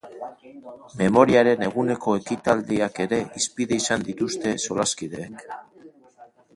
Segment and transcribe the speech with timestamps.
[1.01, 5.49] Memoriaren eguneko ekitaldiak ere hizpide izan dituzte solaskideek.